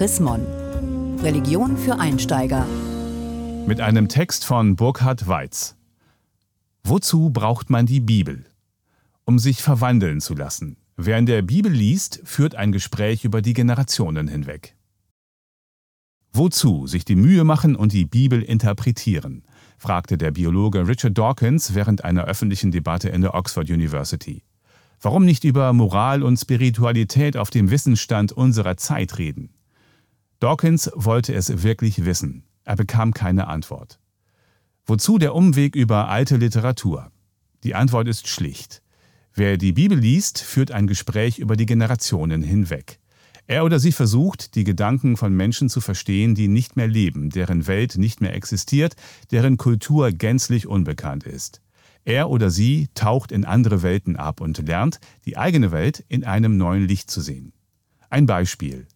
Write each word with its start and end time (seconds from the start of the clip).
Chris 0.00 0.18
Mon. 0.18 0.46
Religion 1.22 1.76
für 1.76 1.98
Einsteiger. 1.98 2.64
Mit 3.66 3.82
einem 3.82 4.08
Text 4.08 4.46
von 4.46 4.74
Burkhard 4.74 5.28
Weiz. 5.28 5.76
Wozu 6.82 7.28
braucht 7.28 7.68
man 7.68 7.84
die 7.84 8.00
Bibel? 8.00 8.46
Um 9.26 9.38
sich 9.38 9.60
verwandeln 9.60 10.22
zu 10.22 10.34
lassen. 10.34 10.78
Wer 10.96 11.18
in 11.18 11.26
der 11.26 11.42
Bibel 11.42 11.70
liest, 11.70 12.22
führt 12.24 12.54
ein 12.54 12.72
Gespräch 12.72 13.26
über 13.26 13.42
die 13.42 13.52
Generationen 13.52 14.26
hinweg. 14.26 14.74
Wozu 16.32 16.86
sich 16.86 17.04
die 17.04 17.16
Mühe 17.16 17.44
machen 17.44 17.76
und 17.76 17.92
die 17.92 18.06
Bibel 18.06 18.40
interpretieren? 18.40 19.42
fragte 19.76 20.16
der 20.16 20.30
Biologe 20.30 20.88
Richard 20.88 21.18
Dawkins 21.18 21.74
während 21.74 22.04
einer 22.06 22.24
öffentlichen 22.24 22.70
Debatte 22.70 23.10
in 23.10 23.20
der 23.20 23.34
Oxford 23.34 23.68
University. 23.68 24.44
Warum 25.02 25.26
nicht 25.26 25.44
über 25.44 25.74
Moral 25.74 26.22
und 26.22 26.38
Spiritualität 26.38 27.36
auf 27.36 27.50
dem 27.50 27.70
Wissensstand 27.70 28.32
unserer 28.32 28.78
Zeit 28.78 29.18
reden? 29.18 29.50
Dawkins 30.40 30.90
wollte 30.94 31.34
es 31.34 31.62
wirklich 31.62 32.06
wissen. 32.06 32.44
Er 32.64 32.74
bekam 32.74 33.12
keine 33.12 33.46
Antwort. 33.46 34.00
Wozu 34.86 35.18
der 35.18 35.34
Umweg 35.34 35.76
über 35.76 36.08
alte 36.08 36.38
Literatur? 36.38 37.12
Die 37.62 37.74
Antwort 37.74 38.08
ist 38.08 38.26
schlicht. 38.26 38.80
Wer 39.34 39.58
die 39.58 39.72
Bibel 39.72 39.98
liest, 39.98 40.40
führt 40.40 40.70
ein 40.70 40.86
Gespräch 40.86 41.38
über 41.38 41.56
die 41.56 41.66
Generationen 41.66 42.42
hinweg. 42.42 43.00
Er 43.48 43.66
oder 43.66 43.78
sie 43.78 43.92
versucht, 43.92 44.54
die 44.54 44.64
Gedanken 44.64 45.18
von 45.18 45.34
Menschen 45.34 45.68
zu 45.68 45.82
verstehen, 45.82 46.34
die 46.34 46.48
nicht 46.48 46.74
mehr 46.74 46.88
leben, 46.88 47.28
deren 47.28 47.66
Welt 47.66 47.98
nicht 47.98 48.22
mehr 48.22 48.34
existiert, 48.34 48.96
deren 49.30 49.58
Kultur 49.58 50.10
gänzlich 50.10 50.66
unbekannt 50.66 51.24
ist. 51.24 51.60
Er 52.06 52.30
oder 52.30 52.48
sie 52.48 52.88
taucht 52.94 53.30
in 53.30 53.44
andere 53.44 53.82
Welten 53.82 54.16
ab 54.16 54.40
und 54.40 54.66
lernt, 54.66 55.00
die 55.26 55.36
eigene 55.36 55.70
Welt 55.70 56.02
in 56.08 56.24
einem 56.24 56.56
neuen 56.56 56.88
Licht 56.88 57.10
zu 57.10 57.20
sehen. 57.20 57.52
Ein 58.08 58.24
Beispiel. 58.24 58.86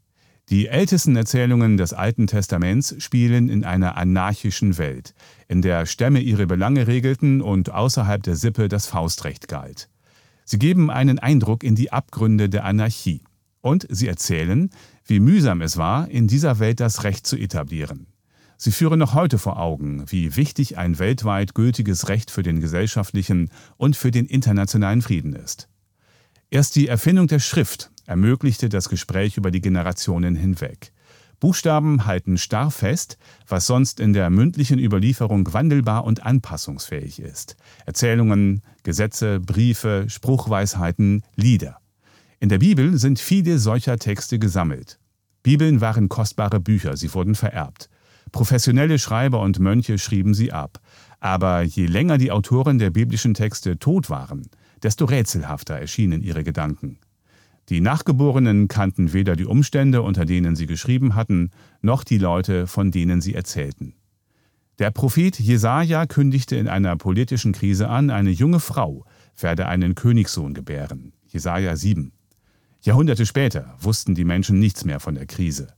Die 0.50 0.68
ältesten 0.68 1.16
Erzählungen 1.16 1.78
des 1.78 1.94
Alten 1.94 2.26
Testaments 2.26 2.94
spielen 2.98 3.48
in 3.48 3.64
einer 3.64 3.96
anarchischen 3.96 4.76
Welt, 4.76 5.14
in 5.48 5.62
der 5.62 5.86
Stämme 5.86 6.20
ihre 6.20 6.46
Belange 6.46 6.86
regelten 6.86 7.40
und 7.40 7.70
außerhalb 7.70 8.22
der 8.22 8.36
Sippe 8.36 8.68
das 8.68 8.86
Faustrecht 8.86 9.48
galt. 9.48 9.88
Sie 10.44 10.58
geben 10.58 10.90
einen 10.90 11.18
Eindruck 11.18 11.64
in 11.64 11.74
die 11.74 11.92
Abgründe 11.92 12.50
der 12.50 12.64
Anarchie. 12.64 13.22
Und 13.62 13.86
sie 13.88 14.06
erzählen, 14.06 14.68
wie 15.06 15.20
mühsam 15.20 15.62
es 15.62 15.78
war, 15.78 16.10
in 16.10 16.28
dieser 16.28 16.58
Welt 16.58 16.80
das 16.80 17.02
Recht 17.04 17.26
zu 17.26 17.38
etablieren. 17.38 18.08
Sie 18.58 18.70
führen 18.70 18.98
noch 18.98 19.14
heute 19.14 19.38
vor 19.38 19.58
Augen, 19.58 20.04
wie 20.08 20.36
wichtig 20.36 20.76
ein 20.76 20.98
weltweit 20.98 21.54
gültiges 21.54 22.08
Recht 22.08 22.30
für 22.30 22.42
den 22.42 22.60
gesellschaftlichen 22.60 23.50
und 23.78 23.96
für 23.96 24.10
den 24.10 24.26
internationalen 24.26 25.00
Frieden 25.00 25.32
ist. 25.32 25.68
Erst 26.50 26.76
die 26.76 26.88
Erfindung 26.88 27.26
der 27.26 27.40
Schrift 27.40 27.90
ermöglichte 28.06 28.68
das 28.68 28.88
Gespräch 28.88 29.36
über 29.36 29.50
die 29.50 29.60
Generationen 29.60 30.36
hinweg. 30.36 30.92
Buchstaben 31.40 32.06
halten 32.06 32.38
starr 32.38 32.70
fest, 32.70 33.18
was 33.48 33.66
sonst 33.66 34.00
in 34.00 34.12
der 34.12 34.30
mündlichen 34.30 34.78
Überlieferung 34.78 35.52
wandelbar 35.52 36.04
und 36.04 36.24
anpassungsfähig 36.24 37.20
ist. 37.20 37.56
Erzählungen, 37.84 38.62
Gesetze, 38.82 39.40
Briefe, 39.40 40.06
Spruchweisheiten, 40.08 41.22
Lieder. 41.36 41.78
In 42.40 42.48
der 42.48 42.58
Bibel 42.58 42.98
sind 42.98 43.18
viele 43.18 43.58
solcher 43.58 43.98
Texte 43.98 44.38
gesammelt. 44.38 44.98
Bibeln 45.42 45.80
waren 45.80 46.08
kostbare 46.08 46.60
Bücher, 46.60 46.96
sie 46.96 47.12
wurden 47.12 47.34
vererbt. 47.34 47.90
Professionelle 48.32 48.98
Schreiber 48.98 49.40
und 49.40 49.60
Mönche 49.60 49.98
schrieben 49.98 50.34
sie 50.34 50.50
ab. 50.50 50.80
Aber 51.20 51.62
je 51.62 51.86
länger 51.86 52.18
die 52.18 52.32
Autoren 52.32 52.78
der 52.78 52.90
biblischen 52.90 53.34
Texte 53.34 53.78
tot 53.78 54.10
waren, 54.10 54.48
desto 54.82 55.04
rätselhafter 55.04 55.74
erschienen 55.74 56.22
ihre 56.22 56.44
Gedanken. 56.44 56.98
Die 57.70 57.80
Nachgeborenen 57.80 58.68
kannten 58.68 59.12
weder 59.12 59.36
die 59.36 59.46
Umstände, 59.46 60.02
unter 60.02 60.26
denen 60.26 60.54
sie 60.54 60.66
geschrieben 60.66 61.14
hatten, 61.14 61.50
noch 61.80 62.04
die 62.04 62.18
Leute, 62.18 62.66
von 62.66 62.90
denen 62.90 63.20
sie 63.20 63.34
erzählten. 63.34 63.94
Der 64.78 64.90
Prophet 64.90 65.38
Jesaja 65.38 66.04
kündigte 66.06 66.56
in 66.56 66.68
einer 66.68 66.96
politischen 66.96 67.52
Krise 67.52 67.88
an, 67.88 68.10
eine 68.10 68.30
junge 68.30 68.60
Frau 68.60 69.04
werde 69.38 69.66
einen 69.66 69.94
Königssohn 69.94 70.52
gebären. 70.52 71.12
Jesaja 71.28 71.76
7. 71.76 72.12
Jahrhunderte 72.82 73.24
später 73.24 73.74
wussten 73.80 74.14
die 74.14 74.24
Menschen 74.24 74.58
nichts 74.58 74.84
mehr 74.84 75.00
von 75.00 75.14
der 75.14 75.26
Krise. 75.26 75.68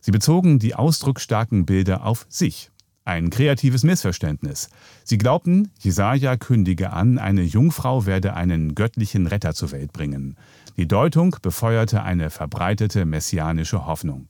Sie 0.00 0.10
bezogen 0.10 0.58
die 0.58 0.74
ausdrucksstarken 0.74 1.66
Bilder 1.66 2.04
auf 2.04 2.26
sich. 2.28 2.70
Ein 3.08 3.30
kreatives 3.30 3.84
Missverständnis. 3.84 4.68
Sie 5.02 5.16
glaubten, 5.16 5.70
Jesaja 5.78 6.36
kündige 6.36 6.92
an, 6.92 7.16
eine 7.16 7.40
Jungfrau 7.40 8.04
werde 8.04 8.34
einen 8.34 8.74
göttlichen 8.74 9.26
Retter 9.26 9.54
zur 9.54 9.72
Welt 9.72 9.94
bringen. 9.94 10.36
Die 10.76 10.86
Deutung 10.86 11.34
befeuerte 11.40 12.02
eine 12.02 12.28
verbreitete 12.28 13.06
messianische 13.06 13.86
Hoffnung. 13.86 14.28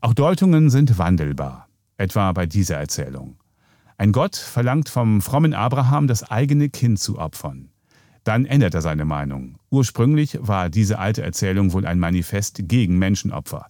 Auch 0.00 0.14
Deutungen 0.14 0.70
sind 0.70 0.98
wandelbar, 0.98 1.66
etwa 1.96 2.30
bei 2.30 2.46
dieser 2.46 2.76
Erzählung. 2.76 3.38
Ein 3.98 4.12
Gott 4.12 4.36
verlangt 4.36 4.88
vom 4.88 5.20
frommen 5.20 5.52
Abraham, 5.52 6.06
das 6.06 6.22
eigene 6.30 6.68
Kind 6.68 7.00
zu 7.00 7.18
opfern. 7.18 7.70
Dann 8.22 8.44
ändert 8.44 8.74
er 8.74 8.82
seine 8.82 9.04
Meinung. 9.04 9.56
Ursprünglich 9.68 10.38
war 10.40 10.70
diese 10.70 11.00
alte 11.00 11.22
Erzählung 11.22 11.72
wohl 11.72 11.86
ein 11.86 11.98
Manifest 11.98 12.60
gegen 12.68 13.00
Menschenopfer. 13.00 13.66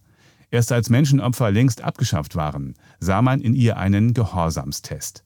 Erst 0.51 0.73
als 0.73 0.89
Menschenopfer 0.89 1.49
längst 1.49 1.81
abgeschafft 1.81 2.35
waren, 2.35 2.75
sah 2.99 3.21
man 3.21 3.39
in 3.39 3.55
ihr 3.55 3.77
einen 3.77 4.13
Gehorsamstest. 4.13 5.23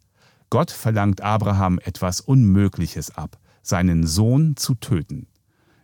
Gott 0.52 0.70
verlangt 0.70 1.22
Abraham 1.22 1.80
etwas 1.84 2.22
Unmögliches 2.22 3.18
ab, 3.18 3.40
seinen 3.64 4.06
Sohn 4.06 4.56
zu 4.56 4.76
töten. 4.76 5.28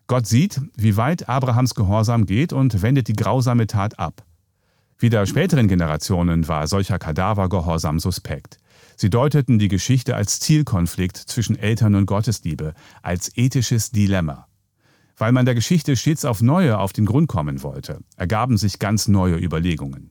Gott 0.06 0.28
sieht, 0.28 0.62
wie 0.76 0.96
weit 0.96 1.28
Abrahams 1.28 1.74
Gehorsam 1.74 2.26
geht 2.28 2.54
und 2.54 2.84
wendet 2.84 3.08
die 3.08 3.14
grausame 3.14 3.66
Tat 3.66 3.98
ab. 3.98 4.24
Wieder 5.00 5.26
späteren 5.26 5.68
Generationen 5.68 6.48
war 6.48 6.68
solcher 6.68 7.00
Kadavergehorsam 7.00 7.98
suspekt. 7.98 8.60
Sie 8.96 9.10
deuteten 9.10 9.58
die 9.58 9.70
Geschichte 9.70 10.16
als 10.16 10.40
Zielkonflikt 10.40 11.18
zwischen 11.18 11.58
Eltern 11.58 11.96
und 11.96 12.06
Gottesliebe, 12.06 12.76
als 13.02 13.36
ethisches 13.36 13.90
Dilemma. 13.90 14.48
Weil 15.22 15.34
man 15.34 15.46
der 15.46 15.54
Geschichte 15.54 15.96
stets 15.96 16.26
auf 16.26 16.42
Neue 16.42 16.80
auf 16.80 16.94
den 16.94 17.06
Grund 17.06 17.28
kommen 17.28 17.62
wollte, 17.62 18.00
ergaben 18.18 18.58
sich 18.58 18.80
ganz 18.80 19.08
neue 19.08 19.38
Überlegungen. 19.38 20.10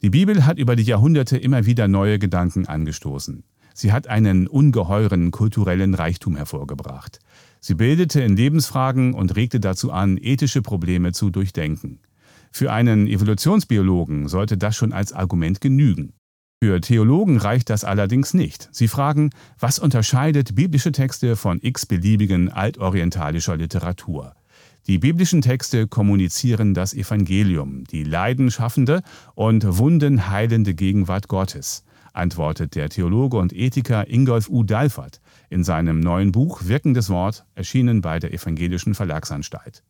Die 0.00 0.10
Bibel 0.10 0.46
hat 0.46 0.60
über 0.60 0.76
die 0.76 0.84
Jahrhunderte 0.84 1.36
immer 1.36 1.66
wieder 1.66 1.88
neue 1.88 2.20
Gedanken 2.20 2.64
angestoßen. 2.64 3.42
Sie 3.74 3.90
hat 3.90 4.06
einen 4.06 4.46
ungeheuren 4.46 5.32
kulturellen 5.32 5.94
Reichtum 5.94 6.36
hervorgebracht. 6.36 7.18
Sie 7.58 7.74
bildete 7.74 8.20
in 8.20 8.36
Lebensfragen 8.36 9.12
und 9.12 9.34
regte 9.34 9.58
dazu 9.58 9.90
an, 9.90 10.16
ethische 10.22 10.62
Probleme 10.62 11.10
zu 11.10 11.30
durchdenken. 11.30 11.98
Für 12.52 12.70
einen 12.70 13.08
Evolutionsbiologen 13.08 14.28
sollte 14.28 14.56
das 14.56 14.76
schon 14.76 14.92
als 14.92 15.12
Argument 15.12 15.60
genügen. 15.60 16.12
Für 16.60 16.80
Theologen 16.80 17.36
reicht 17.36 17.70
das 17.70 17.84
allerdings 17.84 18.34
nicht. 18.34 18.68
Sie 18.72 18.88
fragen, 18.88 19.30
was 19.60 19.78
unterscheidet 19.78 20.56
biblische 20.56 20.90
Texte 20.90 21.36
von 21.36 21.60
x-beliebigen 21.62 22.50
altorientalischer 22.50 23.56
Literatur? 23.56 24.34
Die 24.88 24.98
biblischen 24.98 25.40
Texte 25.40 25.86
kommunizieren 25.86 26.74
das 26.74 26.94
Evangelium, 26.94 27.84
die 27.84 28.02
leidenschaffende 28.02 29.02
und 29.36 29.78
wundenheilende 29.78 30.74
Gegenwart 30.74 31.28
Gottes, 31.28 31.84
antwortet 32.12 32.74
der 32.74 32.88
Theologe 32.88 33.36
und 33.36 33.52
Ethiker 33.52 34.10
Ingolf 34.10 34.48
U. 34.48 34.64
Dalfert 34.64 35.20
in 35.50 35.62
seinem 35.62 36.00
neuen 36.00 36.32
Buch 36.32 36.62
Wirkendes 36.64 37.08
Wort, 37.08 37.44
erschienen 37.54 38.00
bei 38.00 38.18
der 38.18 38.32
Evangelischen 38.32 38.96
Verlagsanstalt. 38.96 39.84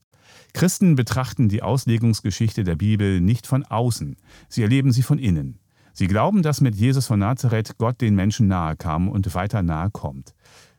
Christen 0.52 0.96
betrachten 0.96 1.48
die 1.48 1.62
Auslegungsgeschichte 1.62 2.62
der 2.62 2.76
Bibel 2.76 3.22
nicht 3.22 3.46
von 3.46 3.64
außen, 3.64 4.16
sie 4.50 4.62
erleben 4.62 4.92
sie 4.92 5.02
von 5.02 5.18
innen. 5.18 5.60
Sie 5.98 6.06
glauben, 6.06 6.42
dass 6.42 6.60
mit 6.60 6.76
Jesus 6.76 7.09
von 7.09 7.19
Nazareth 7.19 7.76
Gott 7.76 8.00
den 8.00 8.14
Menschen 8.14 8.47
nahe 8.47 8.76
kam 8.76 9.09
und 9.09 9.34
weiter 9.34 9.64
nahe 9.64 9.91
kommt. 9.91 10.32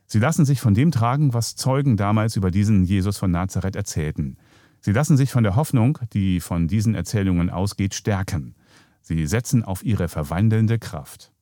Sie 0.06 0.18
lassen 0.18 0.46
sich 0.46 0.62
von 0.62 0.72
dem 0.72 0.92
tragen, 0.92 1.34
was 1.34 1.56
Zeugen 1.56 1.98
damals 1.98 2.36
über 2.36 2.50
diesen 2.50 2.84
Jesus 2.84 3.18
von 3.18 3.30
Nazareth 3.30 3.76
erzählten. 3.76 4.38
Sie 4.80 4.92
lassen 4.92 5.18
sich 5.18 5.30
von 5.30 5.42
der 5.42 5.56
Hoffnung, 5.56 5.98
die 6.14 6.40
von 6.40 6.68
diesen 6.68 6.94
Erzählungen 6.94 7.50
ausgeht, 7.50 7.92
stärken. 7.92 8.54
Sie 9.02 9.26
setzen 9.26 9.62
auf 9.62 9.84
ihre 9.84 10.08
verwandelnde 10.08 10.78
Kraft. 10.78 11.32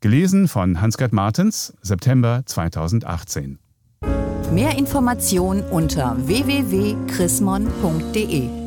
Gelesen 0.00 0.48
von 0.48 0.80
Hans-Gerd 0.80 1.12
Martens, 1.12 1.74
September 1.82 2.40
2018. 2.46 3.58
Mehr 4.50 4.78
Informationen 4.78 5.62
unter 5.62 6.16
www.chrismon.de 6.26 8.63